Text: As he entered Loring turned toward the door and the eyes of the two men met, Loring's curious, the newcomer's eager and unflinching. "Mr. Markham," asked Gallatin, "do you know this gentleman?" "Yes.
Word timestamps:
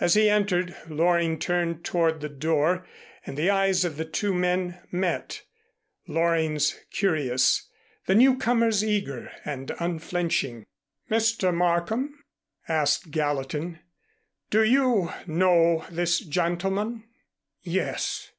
As 0.00 0.14
he 0.14 0.30
entered 0.30 0.74
Loring 0.88 1.38
turned 1.38 1.84
toward 1.84 2.22
the 2.22 2.28
door 2.30 2.86
and 3.26 3.36
the 3.36 3.50
eyes 3.50 3.84
of 3.84 3.98
the 3.98 4.04
two 4.06 4.32
men 4.32 4.78
met, 4.90 5.42
Loring's 6.06 6.74
curious, 6.90 7.68
the 8.06 8.14
newcomer's 8.14 8.82
eager 8.82 9.30
and 9.44 9.72
unflinching. 9.78 10.64
"Mr. 11.10 11.54
Markham," 11.54 12.24
asked 12.66 13.10
Gallatin, 13.10 13.80
"do 14.48 14.64
you 14.64 15.10
know 15.26 15.84
this 15.90 16.20
gentleman?" 16.20 17.04
"Yes. 17.60 18.30